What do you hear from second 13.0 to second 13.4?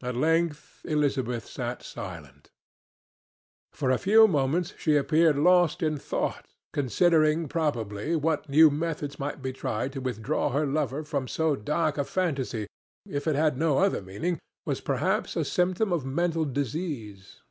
which, if it